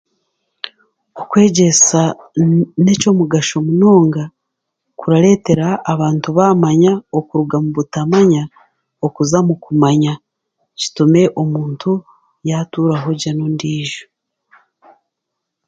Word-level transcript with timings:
Okwegyesa 1.21 2.01
n'ekyomugasho 2.83 3.57
munonga, 3.65 4.23
kuraretera 4.99 5.67
abantu 5.93 6.29
bamanya 6.37 6.93
okuruga 7.17 7.55
omu 7.59 7.69
butamanya, 7.77 8.43
okuza 9.05 9.35
omukumanya 9.43 10.13
kitume 10.79 11.23
omuntu 11.41 11.91
yaturaho 12.49 13.07
gye 13.19 13.31
n'ondijo. 13.33 14.03